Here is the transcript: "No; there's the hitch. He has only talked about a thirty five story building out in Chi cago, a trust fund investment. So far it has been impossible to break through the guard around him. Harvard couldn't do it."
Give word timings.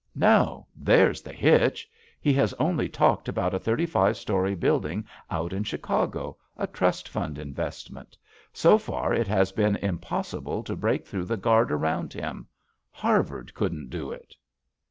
"No; 0.15 0.65
there's 0.75 1.21
the 1.21 1.31
hitch. 1.31 1.87
He 2.19 2.33
has 2.33 2.55
only 2.55 2.89
talked 2.89 3.29
about 3.29 3.53
a 3.53 3.59
thirty 3.59 3.85
five 3.85 4.17
story 4.17 4.55
building 4.55 5.05
out 5.29 5.53
in 5.53 5.63
Chi 5.63 5.77
cago, 5.77 6.37
a 6.57 6.65
trust 6.65 7.07
fund 7.07 7.37
investment. 7.37 8.17
So 8.51 8.79
far 8.79 9.13
it 9.13 9.27
has 9.27 9.51
been 9.51 9.75
impossible 9.75 10.63
to 10.63 10.75
break 10.75 11.05
through 11.05 11.25
the 11.25 11.37
guard 11.37 11.71
around 11.71 12.13
him. 12.13 12.47
Harvard 12.89 13.53
couldn't 13.53 13.91
do 13.91 14.11
it." 14.11 14.35